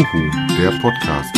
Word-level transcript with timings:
Uhu, 0.00 0.30
der 0.56 0.70
Podcast. 0.80 1.36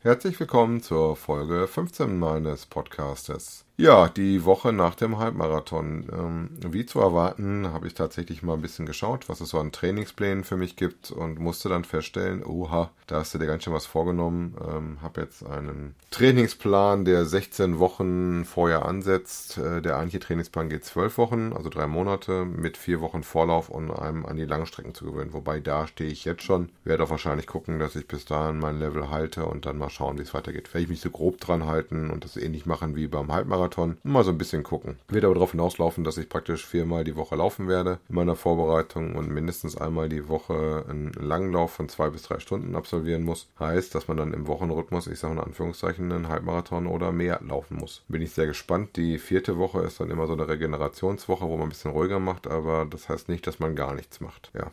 Herzlich 0.00 0.40
willkommen 0.40 0.80
zur 0.80 1.16
Folge 1.16 1.66
15 1.66 2.18
meines 2.18 2.64
Podcastes. 2.64 3.65
Ja, 3.78 4.08
die 4.08 4.46
Woche 4.46 4.72
nach 4.72 4.94
dem 4.94 5.18
Halbmarathon. 5.18 6.06
Ähm, 6.10 6.48
wie 6.72 6.86
zu 6.86 6.98
erwarten, 6.98 7.74
habe 7.74 7.86
ich 7.86 7.92
tatsächlich 7.92 8.42
mal 8.42 8.54
ein 8.54 8.62
bisschen 8.62 8.86
geschaut, 8.86 9.28
was 9.28 9.42
es 9.42 9.50
so 9.50 9.58
an 9.58 9.70
Trainingsplänen 9.70 10.44
für 10.44 10.56
mich 10.56 10.76
gibt 10.76 11.10
und 11.10 11.38
musste 11.38 11.68
dann 11.68 11.84
feststellen, 11.84 12.42
oha, 12.42 12.90
da 13.06 13.16
hast 13.16 13.34
du 13.34 13.38
dir 13.38 13.44
ganz 13.44 13.64
schön 13.64 13.74
was 13.74 13.84
vorgenommen. 13.84 14.56
Ähm, 14.66 15.02
habe 15.02 15.20
jetzt 15.20 15.44
einen 15.44 15.94
Trainingsplan, 16.10 17.04
der 17.04 17.26
16 17.26 17.78
Wochen 17.78 18.46
vorher 18.46 18.86
ansetzt. 18.86 19.58
Äh, 19.58 19.82
der 19.82 19.96
eigentliche 19.96 20.20
Trainingsplan 20.20 20.70
geht 20.70 20.86
12 20.86 21.18
Wochen, 21.18 21.52
also 21.52 21.68
drei 21.68 21.86
Monate, 21.86 22.46
mit 22.46 22.78
vier 22.78 23.02
Wochen 23.02 23.24
Vorlauf 23.24 23.68
und 23.68 23.90
einem 23.90 24.24
an 24.24 24.38
die 24.38 24.46
Langstrecken 24.46 24.94
zu 24.94 25.04
gewöhnen. 25.04 25.34
Wobei 25.34 25.60
da 25.60 25.86
stehe 25.86 26.10
ich 26.10 26.24
jetzt 26.24 26.42
schon. 26.42 26.70
Werde 26.84 27.04
auch 27.04 27.10
wahrscheinlich 27.10 27.46
gucken, 27.46 27.78
dass 27.78 27.94
ich 27.94 28.08
bis 28.08 28.24
dahin 28.24 28.58
mein 28.58 28.78
Level 28.78 29.10
halte 29.10 29.44
und 29.44 29.66
dann 29.66 29.76
mal 29.76 29.90
schauen, 29.90 30.16
wie 30.16 30.22
es 30.22 30.32
weitergeht. 30.32 30.72
Werde 30.72 30.84
ich 30.84 30.88
mich 30.88 31.02
so 31.02 31.10
grob 31.10 31.38
dran 31.40 31.66
halten 31.66 32.08
und 32.08 32.24
das 32.24 32.38
ähnlich 32.38 32.64
machen 32.64 32.96
wie 32.96 33.06
beim 33.06 33.30
Halbmarathon 33.30 33.65
Marathon. 33.66 33.98
Mal 34.04 34.24
so 34.24 34.30
ein 34.30 34.38
bisschen 34.38 34.62
gucken. 34.62 34.96
Wird 35.08 35.24
aber 35.24 35.34
darauf 35.34 35.50
hinauslaufen, 35.50 36.04
dass 36.04 36.18
ich 36.18 36.28
praktisch 36.28 36.64
viermal 36.64 37.04
die 37.04 37.16
Woche 37.16 37.34
laufen 37.36 37.68
werde 37.68 37.98
in 38.08 38.14
meiner 38.14 38.36
Vorbereitung 38.36 39.16
und 39.16 39.28
mindestens 39.28 39.76
einmal 39.76 40.08
die 40.08 40.28
Woche 40.28 40.84
einen 40.88 41.12
Langlauf 41.12 41.72
von 41.72 41.88
zwei 41.88 42.10
bis 42.10 42.22
drei 42.22 42.38
Stunden 42.38 42.76
absolvieren 42.76 43.24
muss. 43.24 43.48
Heißt, 43.58 43.94
dass 43.94 44.06
man 44.08 44.16
dann 44.16 44.32
im 44.32 44.46
Wochenrhythmus, 44.46 45.08
ich 45.08 45.18
sage 45.18 45.34
in 45.34 45.40
Anführungszeichen, 45.40 46.12
einen 46.12 46.28
Halbmarathon 46.28 46.86
oder 46.86 47.10
mehr 47.10 47.40
laufen 47.42 47.78
muss. 47.78 48.02
Bin 48.08 48.22
ich 48.22 48.32
sehr 48.32 48.46
gespannt. 48.46 48.96
Die 48.96 49.18
vierte 49.18 49.58
Woche 49.58 49.80
ist 49.80 49.98
dann 50.00 50.10
immer 50.10 50.26
so 50.26 50.34
eine 50.34 50.48
Regenerationswoche, 50.48 51.46
wo 51.46 51.56
man 51.56 51.66
ein 51.66 51.70
bisschen 51.70 51.90
ruhiger 51.90 52.20
macht, 52.20 52.46
aber 52.46 52.86
das 52.88 53.08
heißt 53.08 53.28
nicht, 53.28 53.46
dass 53.46 53.58
man 53.58 53.74
gar 53.74 53.94
nichts 53.94 54.20
macht. 54.20 54.50
Ja, 54.54 54.70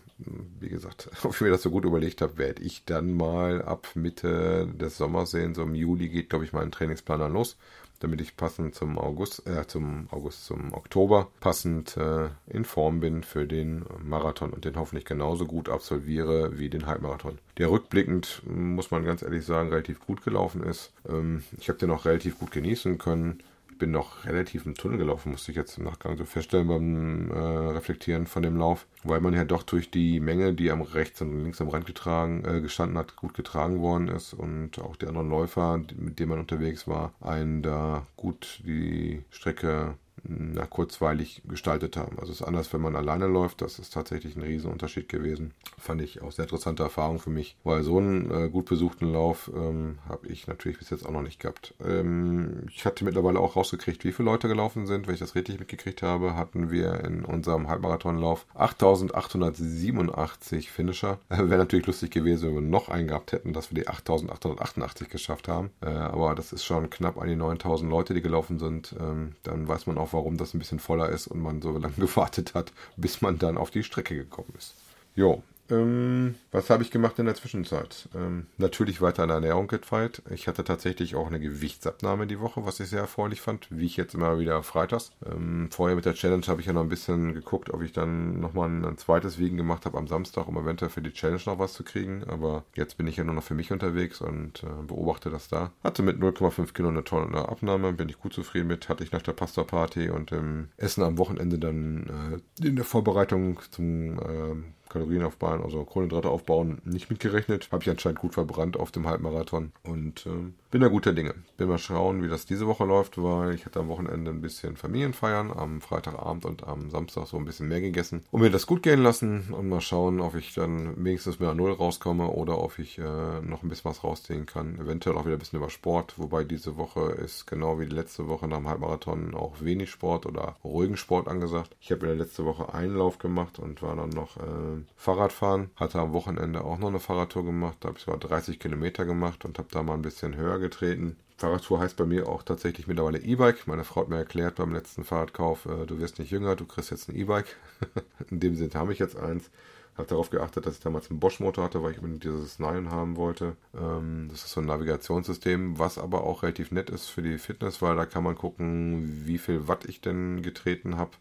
wie 0.60 0.70
gesagt, 0.70 1.10
ob 1.24 1.34
ich 1.34 1.42
mir 1.42 1.50
das 1.50 1.64
so 1.64 1.72
gut 1.72 1.86
überlegt 1.86 2.22
habe, 2.22 2.38
werde 2.38 2.62
ich 2.62 2.86
dann 2.86 3.16
mal 3.16 3.64
ab 3.64 3.88
Mitte 3.96 4.68
des 4.68 4.98
Sommers 4.98 5.32
sehen. 5.32 5.56
So 5.56 5.64
im 5.64 5.74
Juli 5.74 6.10
geht, 6.10 6.30
glaube 6.30 6.46
ich, 6.46 6.54
mein 6.54 6.72
Trainingsplan 6.72 7.20
dann 7.20 7.34
los 7.34 7.58
damit 8.04 8.22
ich 8.22 8.36
passend 8.36 8.76
zum 8.76 9.00
August, 9.00 9.48
äh, 9.48 9.66
zum 9.66 10.08
August, 10.12 10.46
zum 10.46 10.74
Oktober 10.74 11.30
passend 11.40 11.98
äh, 11.98 12.28
in 12.48 12.66
Form 12.66 13.00
bin 13.00 13.24
für 13.24 13.48
den 13.48 13.86
Marathon 14.04 14.52
und 14.52 14.66
den 14.66 14.76
hoffentlich 14.76 15.06
genauso 15.06 15.46
gut 15.46 15.70
absolviere 15.70 16.60
wie 16.60 16.70
den 16.70 16.86
Halbmarathon. 16.86 17.40
Der 17.58 17.72
rückblickend, 17.72 18.42
muss 18.46 18.92
man 18.92 19.06
ganz 19.06 19.22
ehrlich 19.22 19.46
sagen, 19.46 19.70
relativ 19.70 20.00
gut 20.00 20.24
gelaufen 20.24 20.64
ist. 20.64 20.92
Ähm, 21.08 21.44
ich 21.58 21.70
habe 21.70 21.80
den 21.80 21.92
auch 21.92 22.06
relativ 22.06 22.38
gut 22.40 22.52
genießen 22.52 22.98
können 22.98 23.42
bin 23.84 23.92
noch 23.92 24.24
relativ 24.24 24.66
im 24.66 24.76
Tunnel 24.76 24.98
gelaufen, 24.98 25.34
musste 25.34 25.52
ich 25.52 25.58
jetzt 25.58 25.78
im 25.78 25.84
Nachgang 25.84 26.18
so 26.18 26.24
feststellen 26.24 26.70
beim 26.70 27.32
äh, 27.32 27.72
Reflektieren 27.74 28.28
von 28.28 28.42
dem 28.42 28.56
Lauf, 28.56 28.88
weil 29.04 29.20
man 29.20 29.34
ja 29.34 29.44
doch 29.44 29.64
durch 29.64 29.92
die 29.92 30.22
Menge, 30.22 30.54
die 30.54 30.72
am 30.72 30.82
rechts 30.82 31.22
und 31.22 31.44
links 31.44 31.60
am 31.60 31.68
Rand 31.68 31.86
getragen, 31.86 32.46
äh, 32.46 32.62
gestanden 32.62 32.98
hat, 32.98 33.18
gut 33.18 33.34
getragen 33.34 33.82
worden 33.82 34.08
ist. 34.08 34.34
Und 34.34 34.80
auch 34.80 34.96
die 34.96 35.06
anderen 35.06 35.30
Läufer, 35.30 35.82
mit 35.98 36.18
denen 36.18 36.30
man 36.30 36.40
unterwegs 36.40 36.88
war, 36.88 37.12
einen 37.20 37.62
da 37.62 38.08
gut 38.16 38.62
die 38.66 39.22
Strecke 39.30 39.96
na, 40.24 40.66
kurzweilig 40.66 41.42
gestaltet 41.48 41.98
haben. 41.98 42.18
Also 42.20 42.32
es 42.32 42.42
ist 42.42 42.48
anders, 42.48 42.72
wenn 42.74 42.82
man 42.82 42.96
alleine 42.96 43.28
läuft. 43.28 43.62
Das 43.62 43.80
ist 43.80 43.94
tatsächlich 43.94 44.36
ein 44.36 44.42
Riesenunterschied 44.42 45.10
gewesen. 45.10 45.54
Fand 45.78 46.02
ich 46.02 46.22
auch 46.22 46.32
sehr 46.32 46.46
interessante 46.46 46.84
Erfahrung 46.84 47.20
für 47.20 47.30
mich, 47.30 47.58
weil 47.64 47.84
so 47.84 47.98
einen 47.98 48.32
äh, 48.32 48.50
gut 48.50 48.66
besuchten 48.66 49.12
Lauf 49.12 49.52
ähm, 49.54 50.00
habe 50.08 50.28
ich 50.28 50.48
natürlich 50.48 50.80
bis 50.80 50.90
jetzt 50.90 51.06
auch 51.06 51.12
noch 51.12 51.22
nicht 51.22 51.40
gehabt. 51.40 51.74
Ähm, 51.86 52.68
ich 52.70 52.86
hatte 52.86 53.04
mittlerweile 53.04 53.40
auch 53.40 53.56
rausgekriegt, 53.56 54.06
wie 54.06 54.12
viele 54.12 54.30
Leute 54.30 54.48
gelaufen 54.48 54.88
sind. 54.88 55.08
Wenn 55.08 55.14
ich 55.14 55.20
das 55.20 55.36
richtig 55.36 55.60
mitgekriegt 55.60 56.02
habe, 56.02 56.36
hatten 56.36 56.72
wir 56.72 57.04
in 57.04 57.26
unserem 57.26 57.68
Halbmarathonlauf 57.68 58.46
8887 58.56 60.72
Finisher. 60.72 61.20
Äh, 61.30 61.38
Wäre 61.50 61.58
natürlich 61.58 61.88
lustig 61.88 62.12
gewesen, 62.12 62.48
wenn 62.48 62.56
wir 62.56 62.62
noch 62.62 62.90
einen 62.90 63.10
gehabt 63.10 63.34
hätten, 63.34 63.54
dass 63.54 63.72
wir 63.72 63.82
die 63.82 63.90
8888 63.90 65.10
geschafft 65.10 65.48
haben. 65.48 65.72
Äh, 65.82 65.90
aber 65.90 66.36
das 66.36 66.54
ist 66.54 66.64
schon 66.64 66.90
knapp 66.90 67.22
an 67.22 67.28
die 67.28 67.36
9000 67.36 67.90
Leute, 67.90 68.14
die 68.14 68.22
gelaufen 68.22 68.60
sind. 68.60 68.96
Ähm, 69.00 69.36
dann 69.44 69.68
weiß 69.68 69.88
man 69.88 69.98
auch, 69.98 70.13
warum 70.14 70.38
das 70.38 70.54
ein 70.54 70.60
bisschen 70.60 70.80
voller 70.80 71.10
ist 71.10 71.28
und 71.28 71.42
man 71.42 71.62
so 71.62 71.78
lange 71.78 71.94
gewartet 71.98 72.54
hat, 72.54 72.72
bis 72.96 73.22
man 73.22 73.40
dann 73.40 73.58
auf 73.58 73.72
die 73.72 73.84
Strecke 73.84 74.16
gekommen 74.16 74.54
ist. 74.58 74.76
Jo, 75.16 75.44
ähm, 75.74 76.36
was 76.52 76.70
habe 76.70 76.84
ich 76.84 76.92
gemacht 76.92 77.18
in 77.20 77.26
der 77.26 77.36
Zwischenzeit? 77.36 78.08
Ähm, 78.16 78.48
natürlich 78.58 79.02
weiter 79.02 79.24
an 79.24 79.30
der 79.30 79.36
Ernährung 79.38 79.68
gefeilt. 79.68 80.22
Ich 80.30 80.48
hatte 80.48 80.64
tatsächlich 80.64 81.16
auch 81.16 81.28
eine 81.28 81.40
Gewichtsabnahme 81.40 82.28
die 82.28 82.40
Woche, 82.40 82.66
was 82.66 82.80
ich 82.80 82.90
sehr 82.90 83.02
erfreulich 83.02 83.42
fand, 83.42 83.68
wie 83.70 83.86
ich 83.86 83.98
jetzt 83.98 84.14
immer 84.14 84.40
wieder 84.40 84.62
freitags. 84.64 85.12
Ähm, 85.26 85.70
vorher 85.72 85.96
mit 85.96 86.06
der 86.06 86.14
Challenge 86.14 86.46
habe 86.48 86.62
ich 86.62 86.68
ja 86.68 86.74
noch 86.74 86.84
ein 86.84 86.90
bisschen 86.90 87.34
geguckt, 87.34 87.74
ob 87.74 87.82
ich 87.82 87.92
dann 87.92 88.40
nochmal 88.40 88.70
ein, 88.70 88.98
zweites 88.98 89.40
Wiegen 89.40 89.58
gemacht 89.58 89.86
habe 89.86 89.98
am 89.98 90.08
Samstag, 90.08 90.48
um 90.48 90.58
eventuell 90.58 90.92
für 90.92 91.02
die 91.02 91.14
Challenge 91.14 91.42
noch 91.46 91.60
was 91.60 91.74
zu 91.74 91.84
kriegen. 91.84 92.24
Aber 92.26 92.64
jetzt 92.76 92.98
bin 92.98 93.08
ich 93.08 93.18
ja 93.18 93.24
nur 93.24 93.36
noch 93.36 93.44
für 93.44 93.56
mich 93.56 93.72
unterwegs 93.72 94.22
und 94.22 94.64
äh, 94.64 94.84
beobachte 94.86 95.30
das 95.30 95.48
da. 95.48 95.72
Hatte 95.84 96.04
mit 96.04 96.20
0,5 96.20 96.74
Kilo 96.74 96.90
eine 96.90 97.04
tolle 97.04 97.50
Abnahme, 97.50 97.94
bin 97.94 98.10
ich 98.10 98.20
gut 98.20 98.34
zufrieden 98.34 98.68
mit. 98.68 98.90
Hatte 98.90 99.04
ich 99.04 99.12
nach 99.12 99.22
der 99.22 99.34
Pasta-Party 99.34 100.10
und 100.10 100.32
im 100.32 100.70
Essen 100.78 101.04
am 101.04 101.18
Wochenende 101.18 101.58
dann 101.58 102.42
äh, 102.62 102.68
in 102.68 102.76
der 102.76 102.86
Vorbereitung 102.86 103.60
zum 103.72 104.20
äh, 104.20 104.56
Kalorien 104.94 105.24
aufbauen, 105.24 105.62
also 105.64 105.84
Kohlenhydrate 105.84 106.30
aufbauen, 106.30 106.82
nicht 106.86 107.10
mitgerechnet. 107.10 107.70
Habe 107.72 107.84
ich 107.84 107.90
anscheinend 107.90 108.20
gut 108.20 108.36
verbrannt 108.36 108.78
auf 108.78 108.92
dem 108.92 109.08
Halbmarathon 109.08 109.72
und 109.84 110.26
äh, 110.28 110.52
bin 110.72 110.82
da 110.82 110.88
guter 110.88 111.14
Dinge. 111.14 111.34
Bin 111.58 111.68
mal 111.68 111.78
schauen, 111.78 112.24
wie 112.24 112.28
das 112.28 112.46
diese 112.46 112.68
Woche 112.68 112.86
läuft, 112.86 113.22
weil 113.22 113.56
ich 113.56 113.66
hatte 113.66 113.80
am 113.80 113.90
Wochenende 113.90 114.32
ein 114.32 114.42
bisschen 114.42 114.78
Familienfeiern, 114.78 115.52
am 115.52 115.82
Freitagabend 115.82 116.46
und 116.46 116.68
am 116.68 116.90
Samstag 116.90 117.28
so 117.28 117.38
ein 117.38 117.46
bisschen 117.46 117.68
mehr 117.68 117.82
gegessen 117.82 118.24
und 118.32 118.42
mir 118.42 118.52
das 118.52 118.68
gut 118.68 118.84
gehen 118.84 119.02
lassen 119.02 119.52
und 119.52 119.68
mal 119.68 119.82
schauen, 119.82 120.20
ob 120.20 120.36
ich 120.36 120.54
dann 120.54 121.04
wenigstens 121.04 121.40
mehr 121.40 121.50
an 121.50 121.58
Null 121.58 121.72
rauskomme 121.72 122.28
oder 122.28 122.60
ob 122.60 122.78
ich 122.80 123.00
äh, 123.00 123.42
noch 123.42 123.64
ein 123.64 123.70
bisschen 123.70 123.90
was 123.90 124.04
rausziehen 124.04 124.46
kann. 124.46 124.80
Eventuell 124.80 125.18
auch 125.18 125.26
wieder 125.26 125.36
ein 125.36 125.40
bisschen 125.40 125.60
über 125.60 125.70
Sport, 125.70 126.16
wobei 126.18 126.44
diese 126.44 126.78
Woche 126.78 127.12
ist 127.12 127.48
genau 127.48 127.80
wie 127.80 127.88
die 127.88 127.96
letzte 127.96 128.28
Woche 128.28 128.48
nach 128.48 128.58
dem 128.58 128.68
Halbmarathon 128.68 129.34
auch 129.34 129.62
wenig 129.62 129.90
Sport 129.90 130.26
oder 130.26 130.56
ruhigen 130.64 130.98
Sport 130.98 131.28
angesagt. 131.28 131.76
Ich 131.80 131.92
habe 131.92 132.02
in 132.02 132.18
der 132.18 132.26
letzten 132.26 132.46
Woche 132.46 132.74
einen 132.74 132.96
Lauf 132.96 133.18
gemacht 133.18 133.60
und 133.60 133.82
war 133.82 133.96
dann 133.96 134.10
noch 134.10 134.38
äh, 134.38 134.83
Fahrradfahren. 134.96 135.70
Hatte 135.76 136.00
am 136.00 136.14
Wochenende 136.14 136.64
auch 136.64 136.78
noch 136.78 136.90
eine 136.90 137.00
Fahrradtour 137.00 137.46
gemacht. 137.46 137.78
Da 137.80 137.90
habe 137.90 137.98
ich 137.98 138.06
sogar 138.06 138.20
30 138.20 138.60
Kilometer 138.60 139.06
gemacht 139.06 139.46
und 139.46 139.58
habe 139.58 139.70
da 139.72 139.84
mal 139.84 139.94
ein 139.94 140.02
bisschen 140.02 140.36
höher 140.36 140.60
getreten. 140.60 141.18
Fahrradtour 141.38 141.80
heißt 141.80 141.98
bei 141.98 142.06
mir 142.06 142.28
auch 142.28 142.44
tatsächlich 142.44 142.88
mittlerweile 142.88 143.20
E-Bike. 143.20 143.68
Meine 143.68 143.84
Frau 143.84 144.02
hat 144.02 144.10
mir 144.10 144.18
erklärt 144.18 144.56
beim 144.56 144.74
letzten 144.74 145.04
Fahrradkauf, 145.04 145.66
äh, 145.66 145.86
du 145.86 146.00
wirst 146.00 146.20
nicht 146.20 146.32
jünger, 146.32 146.56
du 146.56 146.66
kriegst 146.66 146.92
jetzt 146.92 147.10
ein 147.10 147.16
E-Bike. 147.16 147.58
In 148.30 148.40
dem 148.40 148.56
Sinne 148.56 148.74
habe 148.76 148.94
ich 148.94 149.00
jetzt 149.00 149.18
eins. 149.18 149.50
Habe 149.98 150.08
darauf 150.08 150.32
geachtet, 150.32 150.66
dass 150.66 150.76
ich 150.76 150.80
damals 150.80 151.10
einen 151.10 151.20
Bosch-Motor 151.20 151.66
hatte, 151.66 151.84
weil 151.84 151.92
ich 151.92 151.98
unbedingt 151.98 152.24
dieses 152.24 152.58
Nine 152.58 152.90
haben 152.90 153.16
wollte. 153.16 153.56
Ähm, 153.78 154.28
das 154.30 154.46
ist 154.46 154.52
so 154.52 154.62
ein 154.62 154.66
Navigationssystem, 154.66 155.78
was 155.78 155.98
aber 155.98 156.24
auch 156.24 156.44
relativ 156.44 156.72
nett 156.72 156.90
ist 156.90 157.10
für 157.10 157.22
die 157.22 157.38
Fitness, 157.38 157.82
weil 157.82 157.96
da 157.96 158.06
kann 158.06 158.24
man 158.24 158.36
gucken, 158.36 159.24
wie 159.26 159.38
viel 159.38 159.68
Watt 159.68 159.86
ich 159.86 160.02
denn 160.02 160.42
getreten 160.42 160.98
habe 160.98 161.12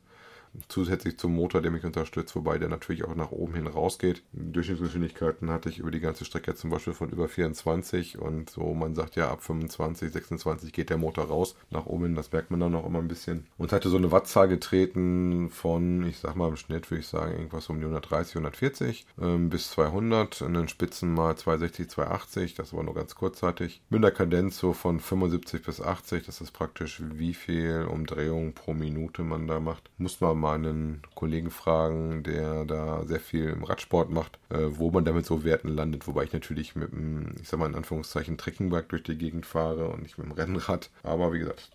zusätzlich 0.69 1.19
zum 1.19 1.35
Motor, 1.35 1.63
der 1.63 1.71
mich 1.71 1.85
unterstützt, 1.85 2.35
wobei 2.37 2.59
der 2.59 2.69
natürlich 2.69 3.05
auch 3.05 3.15
nach 3.15 3.31
oben 3.31 3.55
hin 3.55 3.67
rausgeht. 3.67 4.23
Durchschnittsgeschwindigkeiten 4.33 5.51
hatte 5.51 5.69
ich 5.69 5.79
über 5.79 5.91
die 5.91 6.01
ganze 6.01 6.25
Strecke 6.25 6.55
zum 6.55 6.71
Beispiel 6.71 6.93
von 6.93 7.11
über 7.11 7.29
24 7.29 8.19
und 8.19 8.51
so, 8.51 8.75
man 8.75 8.95
sagt 8.95 9.17
ja, 9.17 9.31
ab 9.31 9.43
25, 9.43 10.13
26 10.13 10.73
geht 10.73 10.91
der 10.91 10.99
Motor 10.99 11.27
raus, 11.27 11.55
nach 11.71 11.87
oben 11.87 12.05
hin, 12.05 12.15
das 12.15 12.33
merkt 12.33 12.51
man 12.51 12.61
dann 12.61 12.75
auch 12.75 12.87
immer 12.87 12.99
ein 12.99 13.09
bisschen. 13.09 13.47
Und 13.57 13.73
hatte 13.73 13.89
so 13.89 13.97
eine 13.97 14.13
Wattzahl 14.13 14.49
getreten 14.49 15.51
von, 15.51 16.07
ich 16.07 16.19
sag 16.19 16.37
mal 16.37 16.49
im 16.49 16.57
Schnitt 16.57 16.91
würde 16.91 17.01
ich 17.01 17.09
sagen, 17.09 17.33
irgendwas 17.33 17.69
um 17.69 17.79
die 17.79 17.85
130, 17.85 18.37
140 18.37 19.07
ähm, 19.21 19.49
bis 19.49 19.71
200, 19.71 20.43
in 20.43 20.55
den 20.55 20.69
Spitzen 20.69 21.15
mal 21.15 21.37
260, 21.37 21.89
280, 21.89 22.55
das 22.55 22.75
war 22.75 22.83
nur 22.83 22.95
ganz 22.95 23.15
kurzzeitig. 23.15 23.83
Mit 23.89 23.99
einer 23.99 24.11
Kadenz 24.11 24.59
so 24.59 24.73
von 24.73 25.01
75 25.01 25.63
bis 25.63 25.81
80, 25.81 26.27
das 26.27 26.41
ist 26.41 26.53
praktisch 26.53 27.03
wie 27.03 27.35
viel 27.35 27.87
Umdrehungen 27.91 28.53
pro 28.53 28.75
Minute 28.75 29.23
man 29.23 29.47
da 29.47 29.61
macht. 29.61 29.91
Muss 29.99 30.21
man 30.21 30.42
mal 30.43 30.57
einen 30.57 31.01
Kollegen 31.15 31.51
fragen, 31.51 32.23
der 32.23 32.67
da 32.67 33.05
sehr 33.07 33.21
viel 33.21 33.49
im 33.49 33.65
Radsport 33.65 34.11
macht, 34.11 34.39
äh, 34.51 34.67
wo 34.71 34.91
man 34.91 35.05
damit 35.05 35.25
so 35.25 35.45
Werten 35.45 35.69
landet. 35.69 36.07
Wobei 36.07 36.25
ich 36.25 36.33
natürlich 36.33 36.77
mit 36.77 36.93
einem, 36.93 37.37
ich 37.41 37.49
sag 37.49 37.59
mal 37.59 37.71
in 37.71 37.75
Anführungszeichen, 37.75 38.37
Trekkingbike 38.37 38.89
durch 38.89 39.05
die 39.05 39.17
Gegend 39.17 39.47
fahre 39.47 39.89
und 39.89 40.03
nicht 40.03 40.19
mit 40.19 40.27
dem 40.27 40.33
Rennrad. 40.33 40.91
Aber 41.03 41.33
wie 41.33 41.39
gesagt, 41.39 41.71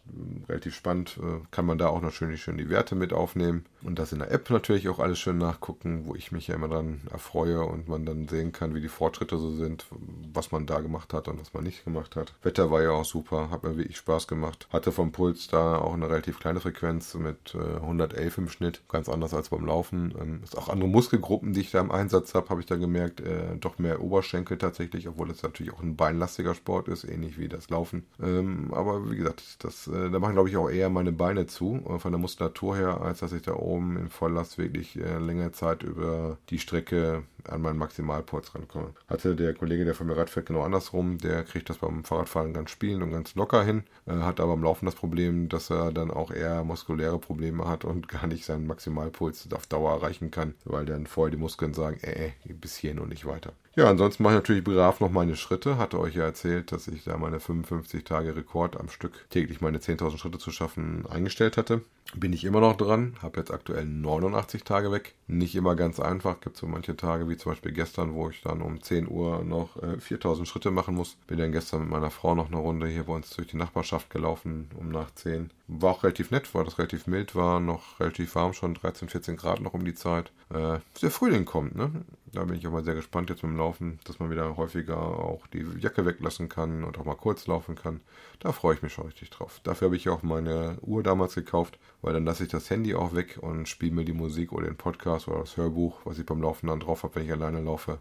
relativ 0.47 0.75
spannend. 0.75 1.17
Äh, 1.17 1.45
kann 1.49 1.65
man 1.65 1.77
da 1.77 1.87
auch 1.87 2.01
noch 2.01 2.11
schön, 2.11 2.35
schön 2.37 2.57
die 2.57 2.69
Werte 2.69 2.95
mit 2.95 3.13
aufnehmen. 3.13 3.65
Und 3.83 3.99
das 3.99 4.11
in 4.11 4.19
der 4.19 4.31
App 4.31 4.49
natürlich 4.49 4.89
auch 4.89 4.99
alles 4.99 5.17
schön 5.17 5.37
nachgucken, 5.37 6.05
wo 6.05 6.15
ich 6.15 6.31
mich 6.31 6.47
ja 6.47 6.55
immer 6.55 6.67
dran 6.67 7.01
erfreue 7.11 7.63
und 7.63 7.87
man 7.87 8.05
dann 8.05 8.27
sehen 8.27 8.51
kann, 8.51 8.75
wie 8.75 8.81
die 8.81 8.89
Fortschritte 8.89 9.37
so 9.37 9.51
sind, 9.51 9.85
was 10.33 10.51
man 10.51 10.65
da 10.65 10.81
gemacht 10.81 11.13
hat 11.13 11.27
und 11.27 11.39
was 11.39 11.53
man 11.53 11.63
nicht 11.63 11.85
gemacht 11.85 12.15
hat. 12.15 12.33
Wetter 12.43 12.69
war 12.69 12.81
ja 12.81 12.91
auch 12.91 13.05
super, 13.05 13.49
hat 13.49 13.63
mir 13.63 13.77
wirklich 13.77 13.97
Spaß 13.97 14.27
gemacht. 14.27 14.67
Hatte 14.71 14.91
vom 14.91 15.11
Puls 15.11 15.47
da 15.47 15.77
auch 15.77 15.93
eine 15.93 16.09
relativ 16.09 16.39
kleine 16.39 16.59
Frequenz 16.59 17.13
mit 17.13 17.55
äh, 17.55 17.77
111 17.77 18.37
im 18.37 18.49
Schnitt. 18.57 18.81
Ganz 18.89 19.07
anders 19.07 19.33
als 19.33 19.49
beim 19.49 19.65
Laufen. 19.65 20.13
Ähm, 20.19 20.41
ist 20.43 20.57
auch 20.57 20.67
andere 20.69 20.89
Muskelgruppen, 20.89 21.53
die 21.53 21.61
ich 21.61 21.71
da 21.71 21.79
im 21.79 21.91
Einsatz 21.91 22.33
habe, 22.33 22.49
habe 22.49 22.59
ich 22.59 22.65
da 22.65 22.75
gemerkt. 22.75 23.21
Äh, 23.21 23.55
doch 23.59 23.77
mehr 23.77 24.01
Oberschenkel 24.01 24.57
tatsächlich, 24.57 25.07
obwohl 25.07 25.29
es 25.29 25.43
natürlich 25.43 25.73
auch 25.73 25.81
ein 25.81 25.95
beinlastiger 25.95 26.55
Sport 26.55 26.87
ist, 26.87 27.03
ähnlich 27.03 27.37
wie 27.37 27.47
das 27.47 27.69
Laufen. 27.69 28.05
Ähm, 28.21 28.73
aber 28.73 29.09
wie 29.11 29.15
gesagt, 29.15 29.63
das, 29.63 29.87
äh, 29.87 30.09
da 30.09 30.19
machen 30.19 30.33
glaube 30.33 30.49
ich 30.49 30.57
auch 30.57 30.69
eher 30.69 30.89
meine 30.89 31.11
Beine 31.11 31.45
zu, 31.45 31.81
äh, 31.87 31.99
von 31.99 32.11
der 32.11 32.19
Muskulatur 32.19 32.75
her, 32.75 33.01
als 33.01 33.19
dass 33.19 33.31
ich 33.31 33.43
da 33.43 33.53
oben 33.53 33.97
in 33.97 34.09
Volllast 34.09 34.57
wirklich 34.57 34.97
äh, 34.97 35.19
längere 35.19 35.51
Zeit 35.51 35.83
über 35.83 36.37
die 36.49 36.59
Strecke 36.59 37.23
an 37.49 37.61
meinen 37.61 37.77
Maximalpuls 37.77 38.53
rankomme. 38.55 38.93
Hatte 39.07 39.35
der 39.35 39.53
Kollege, 39.53 39.85
der 39.85 39.95
von 39.95 40.07
mir 40.07 40.17
Rad 40.17 40.29
fährt, 40.29 40.47
genau 40.47 40.63
andersrum. 40.63 41.17
Der 41.17 41.43
kriegt 41.43 41.69
das 41.69 41.77
beim 41.77 42.03
Fahrradfahren 42.03 42.53
ganz 42.53 42.71
spielend 42.71 43.03
und 43.03 43.11
ganz 43.11 43.35
locker 43.35 43.63
hin. 43.63 43.83
Äh, 44.05 44.13
hat 44.13 44.39
aber 44.39 44.53
im 44.53 44.63
Laufen 44.63 44.85
das 44.85 44.95
Problem, 44.95 45.49
dass 45.49 45.69
er 45.69 45.91
dann 45.91 46.11
auch 46.11 46.31
eher 46.31 46.63
muskuläre 46.63 47.19
Probleme 47.19 47.67
hat 47.67 47.85
und 47.85 48.07
gar 48.07 48.27
nicht 48.27 48.45
seinen 48.47 48.67
Maximalpuls 48.67 49.47
auf 49.53 49.67
Dauer 49.67 49.91
erreichen 49.91 50.31
kann, 50.31 50.55
weil 50.65 50.85
dann 50.85 51.07
vorher 51.07 51.31
die 51.31 51.37
Muskeln 51.37 51.73
sagen, 51.73 51.99
äh, 52.01 52.31
bis 52.45 52.77
hierhin 52.77 52.99
und 52.99 53.09
nicht 53.09 53.25
weiter. 53.25 53.53
Ja, 53.77 53.91
ansonsten 53.91 54.23
mache 54.23 54.33
ich 54.33 54.39
natürlich 54.39 54.63
brav 54.63 55.01
noch 55.01 55.11
meine 55.11 55.35
Schritte. 55.35 55.77
Hatte 55.77 55.99
euch 55.99 56.15
ja 56.15 56.23
erzählt, 56.23 56.71
dass 56.71 56.87
ich 56.87 57.03
da 57.03 57.15
meine 57.15 57.39
55 57.39 58.03
Tage 58.03 58.35
Rekord 58.35 58.75
am 58.75 58.89
Stück 58.89 59.29
täglich 59.29 59.61
meine 59.61 59.77
10.000 59.77 60.17
Schritte 60.17 60.39
zu 60.39 60.49
schaffen 60.49 61.05
eingestellt 61.05 61.57
hatte. 61.57 61.83
Bin 62.15 62.33
ich 62.33 62.45
immer 62.45 62.61
noch 62.61 62.75
dran, 62.75 63.15
habe 63.21 63.39
jetzt 63.39 63.51
aktuell 63.51 63.85
89 63.85 64.63
Tage 64.63 64.91
weg. 64.91 65.13
Nicht 65.27 65.55
immer 65.55 65.75
ganz 65.75 65.99
einfach, 65.99 66.39
gibt 66.39 66.57
so 66.57 66.65
manche 66.65 66.95
Tage 66.95 67.27
wie 67.29 67.37
zum 67.37 67.51
Beispiel 67.51 67.73
gestern, 67.73 68.13
wo 68.13 68.29
ich 68.29 68.41
dann 68.41 68.61
um 68.61 68.81
10 68.81 69.09
Uhr 69.09 69.43
noch 69.43 69.75
äh, 69.83 69.99
4000 69.99 70.47
Schritte 70.47 70.71
machen 70.71 70.95
muss. 70.95 71.17
Bin 71.27 71.37
dann 71.37 71.51
gestern 71.51 71.81
mit 71.81 71.89
meiner 71.89 72.09
Frau 72.09 72.33
noch 72.33 72.47
eine 72.47 72.57
Runde 72.57 72.87
hier 72.87 73.03
bei 73.03 73.13
uns 73.13 73.29
durch 73.31 73.49
die 73.49 73.57
Nachbarschaft 73.57 74.09
gelaufen, 74.09 74.69
um 74.79 74.89
nach 74.89 75.11
10. 75.13 75.51
War 75.67 75.91
auch 75.91 76.03
relativ 76.03 76.31
nett, 76.31 76.55
weil 76.55 76.63
das 76.63 76.79
relativ 76.79 77.07
mild 77.07 77.35
war, 77.35 77.59
noch 77.59 77.99
relativ 77.99 78.33
warm, 78.35 78.53
schon 78.53 78.73
13, 78.73 79.09
14 79.09 79.35
Grad 79.35 79.59
noch 79.59 79.73
um 79.73 79.83
die 79.83 79.93
Zeit. 79.93 80.31
Äh, 80.49 80.79
der 81.01 81.11
Frühling 81.11 81.45
kommt, 81.45 81.75
ne? 81.75 81.91
Da 82.31 82.43
bin 82.43 82.55
ich 82.55 82.67
auch 82.67 82.71
mal 82.71 82.83
sehr 82.83 82.95
gespannt 82.95 83.29
jetzt 83.29 83.43
mit 83.43 83.51
dem 83.51 83.57
Laufen, 83.57 83.66
dass 84.05 84.19
man 84.19 84.29
wieder 84.29 84.57
häufiger 84.57 84.97
auch 84.97 85.47
die 85.47 85.65
Jacke 85.79 86.05
weglassen 86.05 86.49
kann 86.49 86.83
und 86.83 86.97
auch 86.97 87.05
mal 87.05 87.15
kurz 87.15 87.47
laufen 87.47 87.75
kann. 87.75 88.01
Da 88.39 88.51
freue 88.51 88.75
ich 88.75 88.81
mich 88.81 88.93
schon 88.93 89.05
richtig 89.05 89.29
drauf. 89.29 89.59
Dafür 89.63 89.87
habe 89.87 89.95
ich 89.95 90.09
auch 90.09 90.23
meine 90.23 90.77
Uhr 90.81 91.03
damals 91.03 91.35
gekauft, 91.35 91.79
weil 92.01 92.13
dann 92.13 92.25
lasse 92.25 92.43
ich 92.43 92.49
das 92.49 92.69
Handy 92.69 92.95
auch 92.95 93.15
weg 93.15 93.39
und 93.41 93.67
spiele 93.67 93.95
mir 93.95 94.05
die 94.05 94.13
Musik 94.13 94.51
oder 94.53 94.67
den 94.67 94.77
Podcast 94.77 95.27
oder 95.27 95.39
das 95.39 95.57
Hörbuch, 95.57 95.99
was 96.05 96.19
ich 96.19 96.25
beim 96.25 96.41
Laufen 96.41 96.67
dann 96.67 96.79
drauf 96.79 97.03
habe, 97.03 97.15
wenn 97.15 97.25
ich 97.25 97.31
alleine 97.31 97.61
laufe, 97.61 97.99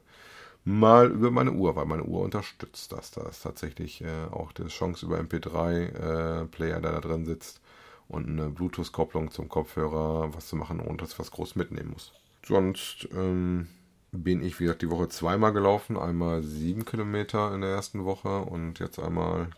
mal 0.65 1.11
über 1.11 1.31
meine 1.31 1.53
Uhr, 1.53 1.77
weil 1.77 1.87
meine 1.87 2.05
Uhr 2.05 2.23
unterstützt 2.23 2.93
das. 2.93 3.13
Da 3.13 3.29
ist 3.29 3.43
tatsächlich 3.43 4.03
äh, 4.03 4.27
auch 4.31 4.53
die 4.53 4.67
Chance 4.67 5.07
über 5.07 5.19
MP3-Player, 5.19 6.77
äh, 6.79 6.81
der 6.81 6.93
da 6.93 7.01
drin 7.01 7.25
sitzt 7.25 7.61
und 8.09 8.29
eine 8.29 8.51
Bluetooth-Kopplung 8.51 9.31
zum 9.31 9.49
Kopfhörer, 9.49 10.35
was 10.35 10.49
zu 10.49 10.57
machen, 10.57 10.81
ohne 10.81 10.99
dass 10.99 11.13
ich 11.13 11.19
was 11.19 11.31
groß 11.31 11.57
mitnehmen 11.57 11.91
muss. 11.93 12.13
Sonst 12.45 13.09
ähm, 13.13 13.69
bin 14.13 14.43
ich, 14.43 14.59
wie 14.61 14.65
gesagt, 14.65 14.83
die 14.83 14.91
Woche 14.91 15.09
zweimal 15.09 15.53
gelaufen. 15.53 15.97
Einmal 15.97 16.43
sieben 16.43 16.85
Kilometer 16.85 17.55
in 17.55 17.61
der 17.61 17.71
ersten 17.71 18.05
Woche 18.05 18.41
und 18.41 18.79
jetzt 18.79 18.99
einmal 18.99 19.51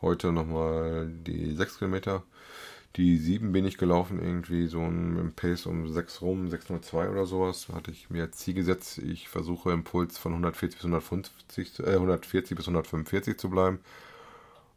heute 0.00 0.32
nochmal 0.32 1.08
die 1.08 1.52
sechs 1.54 1.78
Kilometer. 1.78 2.22
Die 2.96 3.18
sieben 3.18 3.52
bin 3.52 3.66
ich 3.66 3.76
gelaufen, 3.76 4.22
irgendwie 4.22 4.68
so 4.68 4.80
ein 4.80 5.32
Pace 5.36 5.66
um 5.66 5.92
6 5.92 6.22
rum, 6.22 6.48
602 6.48 7.10
oder 7.10 7.26
sowas. 7.26 7.68
Hatte 7.72 7.90
ich 7.90 8.08
mir 8.08 8.32
Ziel 8.32 8.54
gesetzt. 8.54 8.98
Ich 8.98 9.28
versuche 9.28 9.70
Impuls 9.72 10.16
von 10.18 10.32
140 10.32 10.78
bis 10.78 10.86
150, 10.86 11.80
äh, 11.80 11.94
140 11.94 12.56
bis 12.56 12.66
145 12.66 13.38
zu 13.38 13.50
bleiben 13.50 13.80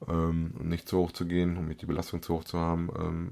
ähm, 0.07 0.54
nicht 0.62 0.88
zu 0.88 0.98
hoch 0.98 1.12
zu 1.12 1.25
gehen, 1.25 1.57
um 1.57 1.68
nicht 1.68 1.81
die 1.81 1.86
Belastung 1.86 2.22
zu 2.22 2.36
hoch 2.36 2.44
zu 2.44 2.57
haben. 2.60 2.90
Ähm, 2.98 3.31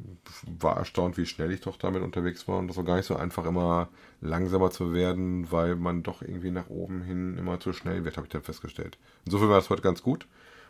war 0.60 0.78
erstaunt, 0.78 1.18
wie 1.18 1.25
schnell 1.25 1.52
ich 1.52 1.62
doch 1.62 1.78
damit 1.78 2.02
unterwegs 2.02 2.48
war 2.48 2.58
und 2.58 2.68
das 2.68 2.78
war 2.78 2.84
gar 2.84 2.98
nicht 2.98 3.06
so 3.06 3.16
einfach, 3.16 3.46
immer 3.46 3.90
langsamer 4.22 4.72
zu 4.72 4.94
werden, 4.94 5.52
weil 5.52 5.75
man 5.75 6.04
doch 6.04 6.22
irgendwie 6.22 6.52
nach 6.52 6.69
oben 6.69 7.02
hin 7.04 7.38
immer 7.38 7.60
zu 7.60 7.74
schnell 7.74 8.04
wird, 8.04 8.18
habe 8.18 8.28
ich 8.28 8.34
dann 8.34 8.42
festgestellt. 8.42 8.98
Insofern 9.25 9.50
war 9.50 9.58
das 9.58 9.69
heute 9.69 9.81
ganz 9.81 10.04
gut. 10.04 10.28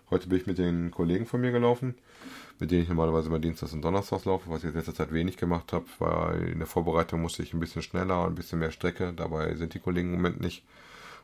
Heute 0.09 0.29
bin 0.29 0.37
ich 0.37 0.47
mit 0.47 0.57
den 0.57 0.89
Kollegen 0.91 1.25
von 1.25 1.41
mir 1.41 1.51
gelaufen, 1.51 1.95
mit 2.59 2.71
denen 2.71 2.83
ich 2.83 2.87
normalerweise 2.87 3.27
immer 3.27 3.39
Dienstags 3.39 3.73
und 3.73 3.81
Donnerstags 3.81 4.23
laufe, 4.23 4.49
was 4.49 4.63
ich 4.63 4.69
in 4.69 4.75
letzter 4.75 4.95
Zeit 4.95 5.11
wenig 5.11 5.35
gemacht 5.35 5.73
habe, 5.73 5.85
weil 5.99 6.47
in 6.47 6.59
der 6.59 6.67
Vorbereitung 6.67 7.21
musste 7.21 7.43
ich 7.43 7.53
ein 7.53 7.59
bisschen 7.59 7.81
schneller 7.81 8.21
und 8.21 8.29
ein 8.29 8.35
bisschen 8.35 8.59
mehr 8.59 8.71
Strecke. 8.71 9.11
Dabei 9.13 9.55
sind 9.55 9.73
die 9.73 9.79
Kollegen 9.79 10.13
im 10.13 10.15
Moment 10.21 10.39
nicht 10.39 10.63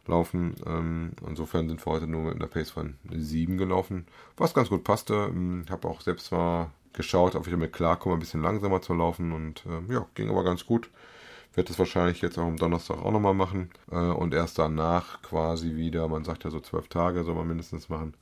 laufen. 0.08 0.56
Ähm, 0.66 1.12
insofern 1.28 1.68
sind 1.68 1.86
wir 1.86 1.92
heute 1.92 2.08
nur 2.08 2.24
mit 2.24 2.36
einer 2.36 2.48
Pace 2.48 2.72
von 2.72 2.96
7 3.10 3.58
gelaufen, 3.58 4.06
was 4.38 4.54
ganz 4.54 4.70
gut 4.70 4.84
passte. 4.84 5.14
Ähm, 5.30 5.64
ich 5.66 5.72
habe 5.72 5.88
auch 5.88 6.02
selbst 6.02 6.32
mal 6.32 6.72
geschaut, 6.94 7.36
ob 7.36 7.46
ich 7.46 7.52
damit 7.52 7.74
klarkomme, 7.74 8.16
ein 8.16 8.20
bisschen 8.20 8.42
langsamer 8.42 8.82
zu 8.82 8.94
laufen 8.94 9.32
und 9.32 9.66
äh, 9.66 9.94
ja, 9.94 10.06
ging 10.16 10.30
aber 10.30 10.44
ganz 10.44 10.66
gut. 10.66 10.90
Werde 11.56 11.68
das 11.68 11.80
wahrscheinlich 11.80 12.22
jetzt 12.22 12.38
auch 12.40 12.46
am 12.46 12.58
Donnerstag 12.58 12.98
auch 12.98 13.12
nochmal 13.12 13.34
machen 13.36 13.70
äh, 13.92 13.96
und 13.96 14.34
erst 14.34 14.58
danach 14.60 15.22
quasi 15.22 15.76
wieder, 15.76 16.08
man 16.08 16.24
sagt 16.24 16.44
ja 16.44 16.50
so 16.50 16.60
zwölf 16.60 16.88
Tage 16.88 17.24
soll 17.24 17.36
man 17.36 17.48
mindestens 17.48 17.90
machen, 17.90 18.16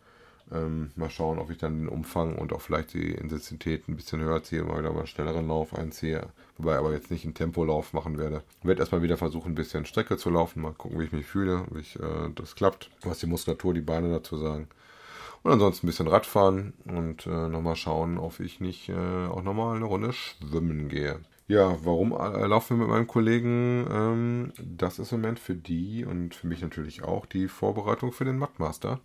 ähm, 0.54 0.92
mal 0.96 1.10
schauen, 1.10 1.40
ob 1.40 1.50
ich 1.50 1.58
dann 1.58 1.80
den 1.80 1.90
Umfang 1.90 2.36
und 2.36 2.54
auch 2.54 2.62
vielleicht 2.62 2.94
die 2.94 3.12
Intensität 3.12 3.88
ein 3.88 3.96
bisschen 3.96 4.22
höher 4.22 4.44
ziehe, 4.44 4.64
mal 4.64 4.80
wieder 4.80 4.92
mal 4.92 5.00
einen 5.00 5.08
schnelleren 5.08 5.48
Lauf 5.48 5.74
einziehe. 5.74 6.28
Wobei 6.58 6.78
aber 6.78 6.92
jetzt 6.92 7.12
nicht 7.12 7.26
einen 7.26 7.34
Tempolauf 7.34 7.94
machen 7.94 8.18
werde. 8.18 8.44
Ich 8.60 8.68
werde 8.68 8.82
erstmal 8.82 9.02
wieder 9.02 9.18
versuchen, 9.18 9.54
ein 9.54 9.56
bisschen 9.56 9.86
Strecke 9.86 10.18
zu 10.18 10.30
laufen, 10.30 10.62
mal 10.62 10.74
gucken, 10.74 11.00
wie 11.00 11.06
ich 11.06 11.12
mich 11.12 11.26
fühle, 11.26 11.66
wie 11.72 11.80
ich, 11.80 12.00
äh, 12.00 12.30
das 12.36 12.56
klappt, 12.56 12.90
was 13.02 13.20
die 13.20 13.28
Muskulatur, 13.28 13.74
die 13.74 13.82
Beine 13.82 14.10
dazu 14.10 14.38
sagen. 14.38 14.68
Und 15.44 15.52
ansonsten 15.52 15.88
ein 15.88 15.90
bisschen 15.90 16.08
Radfahren 16.08 16.74
und 16.86 17.26
äh, 17.26 17.48
nochmal 17.48 17.76
schauen, 17.76 18.18
ob 18.20 18.40
ich 18.40 18.60
nicht 18.60 18.90
äh, 18.90 19.28
auch 19.28 19.42
nochmal 19.42 19.76
eine 19.76 19.86
Runde 19.86 20.14
schwimmen 20.14 20.88
gehe. 20.88 21.20
Ja, 21.48 21.76
warum 21.84 22.14
äh, 22.14 22.46
laufen 22.46 22.78
wir 22.78 22.86
mit 22.86 22.94
meinem 22.96 23.08
Kollegen? 23.08 23.86
Ähm, 23.92 24.54
das 24.58 25.00
ist 25.00 25.12
im 25.12 25.22
Moment 25.22 25.40
für 25.40 25.56
die 25.56 26.06
und 26.06 26.36
für 26.36 26.48
mich 26.48 26.62
natürlich 26.62 27.04
auch 27.04 27.26
die 27.26 27.48
Vorbereitung 27.48 28.12
für 28.12 28.24
den 28.24 28.38
Mattmaster. 28.38 29.00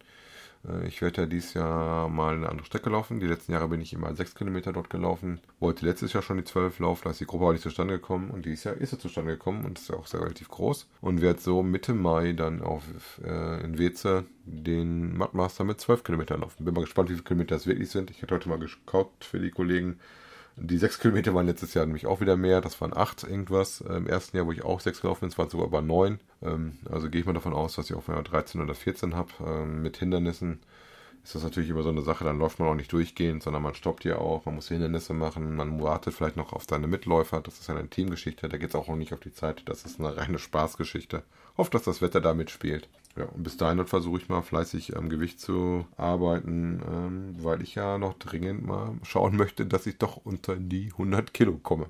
Äh, 0.68 0.86
ich 0.86 1.02
werde 1.02 1.22
ja 1.22 1.26
dieses 1.26 1.54
Jahr 1.54 2.08
mal 2.08 2.34
eine 2.34 2.48
andere 2.48 2.66
Strecke 2.66 2.90
laufen. 2.90 3.20
Die 3.20 3.26
letzten 3.26 3.52
Jahre 3.52 3.68
bin 3.68 3.80
ich 3.80 3.92
immer 3.92 4.14
6 4.14 4.34
Kilometer 4.34 4.72
dort 4.72 4.90
gelaufen. 4.90 5.40
Wollte 5.60 5.86
letztes 5.86 6.12
Jahr 6.12 6.22
schon 6.22 6.36
die 6.36 6.44
12 6.44 6.78
laufen, 6.80 7.02
da 7.04 7.10
ist 7.10 7.20
die 7.20 7.26
Gruppe 7.26 7.44
aber 7.44 7.52
nicht 7.52 7.62
zustande 7.62 7.94
gekommen. 7.94 8.30
Und 8.30 8.46
dieses 8.46 8.64
Jahr 8.64 8.74
ist 8.74 8.90
sie 8.90 8.98
zustande 8.98 9.32
gekommen 9.32 9.64
und 9.64 9.78
ist 9.78 9.88
ja 9.88 9.96
auch 9.96 10.06
sehr 10.06 10.20
relativ 10.20 10.48
groß. 10.48 10.88
Und 11.00 11.20
werde 11.20 11.40
so 11.40 11.62
Mitte 11.62 11.94
Mai 11.94 12.32
dann 12.32 12.62
auf, 12.62 12.84
äh, 13.24 13.64
in 13.64 13.78
Weze 13.78 14.24
den 14.44 15.16
Mudmaster 15.16 15.64
mit 15.64 15.80
12 15.80 16.04
Kilometern 16.04 16.40
laufen. 16.40 16.64
Bin 16.64 16.74
mal 16.74 16.82
gespannt, 16.82 17.08
wie 17.08 17.14
viele 17.14 17.24
Kilometer 17.24 17.56
es 17.56 17.66
wirklich 17.66 17.90
sind. 17.90 18.10
Ich 18.10 18.22
hatte 18.22 18.34
heute 18.34 18.48
mal 18.48 18.58
geschaut 18.58 19.10
für 19.20 19.40
die 19.40 19.50
Kollegen. 19.50 19.98
Die 20.58 20.78
sechs 20.78 20.98
Kilometer 20.98 21.34
waren 21.34 21.46
letztes 21.46 21.74
Jahr 21.74 21.84
nämlich 21.84 22.06
auch 22.06 22.20
wieder 22.20 22.36
mehr. 22.36 22.62
Das 22.62 22.80
waren 22.80 22.96
acht 22.96 23.24
irgendwas. 23.24 23.82
Äh, 23.82 23.96
Im 23.96 24.06
ersten 24.06 24.36
Jahr, 24.36 24.46
wo 24.46 24.52
ich 24.52 24.64
auch 24.64 24.80
sechs 24.80 25.02
gelaufen 25.02 25.20
bin, 25.20 25.28
es 25.28 25.38
waren 25.38 25.50
sogar 25.50 25.66
aber 25.66 25.82
neun. 25.82 26.18
Ähm, 26.42 26.78
also 26.90 27.10
gehe 27.10 27.20
ich 27.20 27.26
mal 27.26 27.34
davon 27.34 27.52
aus, 27.52 27.74
dass 27.74 27.90
ich 27.90 27.96
auch 27.96 28.08
mehr 28.08 28.22
13 28.22 28.62
oder 28.62 28.74
14 28.74 29.14
habe. 29.14 29.32
Ähm, 29.44 29.82
mit 29.82 29.98
Hindernissen 29.98 30.60
ist 31.26 31.34
das 31.34 31.42
natürlich 31.42 31.70
immer 31.70 31.82
so 31.82 31.88
eine 31.88 32.02
Sache. 32.02 32.22
Dann 32.22 32.38
läuft 32.38 32.60
man 32.60 32.68
auch 32.68 32.76
nicht 32.76 32.92
durchgehend, 32.92 33.42
sondern 33.42 33.60
man 33.60 33.74
stoppt 33.74 34.04
hier 34.04 34.20
auch. 34.20 34.44
Man 34.44 34.54
muss 34.54 34.68
Hindernisse 34.68 35.12
machen. 35.12 35.56
Man 35.56 35.82
wartet 35.82 36.14
vielleicht 36.14 36.36
noch 36.36 36.52
auf 36.52 36.64
seine 36.68 36.86
Mitläufer. 36.86 37.40
Das 37.40 37.58
ist 37.58 37.66
ja 37.68 37.74
eine 37.74 37.88
Teamgeschichte. 37.88 38.48
Da 38.48 38.56
geht 38.58 38.68
es 38.68 38.74
auch 38.76 38.86
noch 38.86 38.94
nicht 38.94 39.12
auf 39.12 39.18
die 39.18 39.32
Zeit. 39.32 39.62
Das 39.66 39.84
ist 39.84 39.98
eine 39.98 40.16
reine 40.16 40.38
Spaßgeschichte. 40.38 41.24
Hofft, 41.58 41.74
dass 41.74 41.82
das 41.82 42.00
Wetter 42.00 42.20
da 42.20 42.32
mitspielt. 42.32 42.88
Ja, 43.16 43.24
und 43.24 43.42
bis 43.42 43.56
dahin 43.56 43.84
versuche 43.86 44.18
ich 44.18 44.28
mal 44.28 44.42
fleißig 44.42 44.96
am 44.96 45.08
Gewicht 45.08 45.40
zu 45.40 45.86
arbeiten, 45.96 46.80
ähm, 46.88 47.34
weil 47.42 47.60
ich 47.60 47.74
ja 47.74 47.98
noch 47.98 48.14
dringend 48.14 48.64
mal 48.64 48.94
schauen 49.02 49.36
möchte, 49.36 49.66
dass 49.66 49.86
ich 49.86 49.98
doch 49.98 50.18
unter 50.22 50.54
die 50.54 50.92
100 50.92 51.34
Kilo 51.34 51.58
komme. 51.60 51.86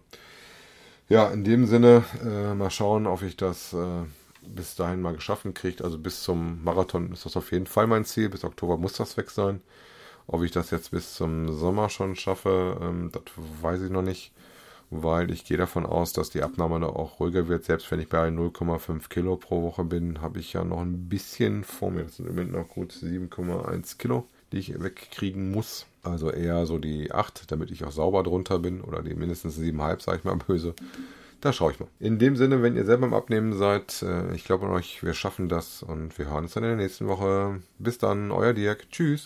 Ja, 1.10 1.28
in 1.28 1.44
dem 1.44 1.66
Sinne, 1.66 2.04
äh, 2.24 2.54
mal 2.54 2.70
schauen, 2.70 3.06
ob 3.06 3.20
ich 3.20 3.36
das 3.36 3.74
äh, 3.74 4.04
bis 4.54 4.74
dahin 4.74 5.02
mal 5.02 5.14
geschaffen 5.14 5.54
kriege. 5.54 5.84
Also 5.84 5.98
bis 5.98 6.22
zum 6.22 6.62
Marathon 6.64 7.12
ist 7.12 7.26
das 7.26 7.36
auf 7.36 7.52
jeden 7.52 7.66
Fall 7.66 7.86
mein 7.86 8.04
Ziel. 8.04 8.28
Bis 8.28 8.44
Oktober 8.44 8.76
muss 8.76 8.94
das 8.94 9.16
weg 9.16 9.30
sein. 9.30 9.60
Ob 10.26 10.42
ich 10.42 10.50
das 10.50 10.70
jetzt 10.70 10.90
bis 10.90 11.14
zum 11.14 11.52
Sommer 11.52 11.88
schon 11.88 12.16
schaffe, 12.16 12.78
ähm, 12.80 13.10
das 13.12 13.22
weiß 13.62 13.82
ich 13.82 13.90
noch 13.90 14.02
nicht 14.02 14.32
weil 14.90 15.30
ich 15.30 15.44
gehe 15.44 15.56
davon 15.56 15.84
aus, 15.84 16.12
dass 16.12 16.30
die 16.30 16.42
Abnahme 16.42 16.80
da 16.80 16.86
auch 16.86 17.18
ruhiger 17.18 17.48
wird. 17.48 17.64
Selbst 17.64 17.90
wenn 17.90 18.00
ich 18.00 18.08
bei 18.08 18.28
0,5 18.28 19.08
Kilo 19.08 19.36
pro 19.36 19.62
Woche 19.62 19.84
bin, 19.84 20.20
habe 20.20 20.38
ich 20.38 20.52
ja 20.52 20.64
noch 20.64 20.80
ein 20.80 21.08
bisschen 21.08 21.64
vor 21.64 21.90
mir. 21.90 22.04
Das 22.04 22.16
sind 22.16 22.26
im 22.26 22.34
Moment 22.34 22.52
noch 22.52 22.68
gut 22.68 22.92
7,1 22.92 23.98
Kilo, 23.98 24.26
die 24.52 24.58
ich 24.58 24.80
wegkriegen 24.80 25.50
muss. 25.50 25.86
Also 26.02 26.30
eher 26.30 26.66
so 26.66 26.78
die 26.78 27.10
8, 27.12 27.50
damit 27.50 27.70
ich 27.70 27.84
auch 27.84 27.90
sauber 27.90 28.22
drunter 28.22 28.58
bin. 28.60 28.80
Oder 28.80 29.02
die 29.02 29.14
mindestens 29.14 29.58
7,5, 29.58 30.02
sage 30.02 30.18
ich 30.18 30.24
mal 30.24 30.36
böse. 30.36 30.74
Da 31.40 31.52
schaue 31.52 31.72
ich 31.72 31.80
mal. 31.80 31.88
In 32.00 32.18
dem 32.18 32.36
Sinne, 32.36 32.62
wenn 32.62 32.76
ihr 32.76 32.84
selber 32.84 33.06
im 33.06 33.14
Abnehmen 33.14 33.52
seid, 33.52 34.02
äh, 34.02 34.34
ich 34.34 34.44
glaube 34.44 34.66
an 34.66 34.72
euch, 34.72 35.02
wir 35.02 35.14
schaffen 35.14 35.48
das 35.48 35.82
und 35.82 36.18
wir 36.18 36.26
hören 36.30 36.44
uns 36.44 36.54
dann 36.54 36.64
in 36.64 36.70
der 36.70 36.78
nächsten 36.78 37.06
Woche. 37.08 37.60
Bis 37.78 37.98
dann, 37.98 38.30
euer 38.30 38.52
Dirk. 38.54 38.90
Tschüss. 38.90 39.24